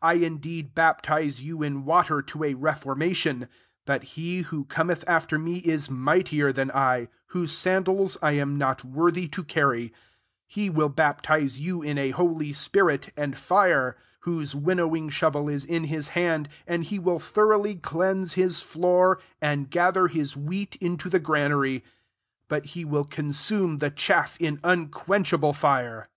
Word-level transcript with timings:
11 0.00 0.22
I 0.22 0.24
indeed 0.24 0.74
baptize 0.76 1.40
you 1.40 1.60
in 1.60 1.84
water 1.84 2.22
to 2.22 2.44
a 2.44 2.54
reformation: 2.54 3.48
but 3.84 4.04
he 4.14 4.42
who 4.42 4.64
Cometh 4.66 5.02
after 5.08 5.40
me 5.40 5.56
is 5.56 5.90
mightier 5.90 6.52
than 6.52 6.70
I, 6.70 7.08
whose 7.30 7.50
sandals 7.50 8.16
I 8.22 8.30
am 8.36 8.56
not 8.58 8.84
wor 8.84 9.10
thy 9.10 9.24
to 9.26 9.42
carry: 9.42 9.92
he 10.46 10.70
will 10.70 10.88
baptize 10.88 11.58
you 11.58 11.82
in 11.82 11.98
a 11.98 12.10
holy 12.12 12.52
spitit, 12.52 13.12
[and'^fire:"] 13.14 13.74
12 14.20 14.20
whose 14.20 14.54
winno 14.54 14.88
wing 14.88 15.08
shovel 15.10 15.50
ia 15.50 15.58
in 15.68 15.82
his 15.86 16.10
hand, 16.14 16.48
and 16.64 16.84
he 16.84 17.00
will 17.00 17.18
tho 17.18 17.42
roughly 17.42 17.74
cleanse 17.74 18.34
his 18.34 18.62
floor, 18.62 19.18
and 19.42 19.68
gather 19.68 20.06
[his") 20.06 20.36
wheat 20.36 20.76
into 20.76 21.10
the 21.10 21.18
gra 21.18 21.48
nary; 21.48 21.82
but 22.46 22.66
he 22.66 22.84
will 22.84 23.04
consume 23.04 23.78
the 23.78 23.90
chaff 23.90 24.36
in 24.38 24.60
unquenchable 24.62 25.52
fire.' 25.52 26.08